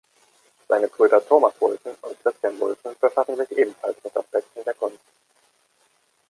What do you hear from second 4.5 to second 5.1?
der Kunst.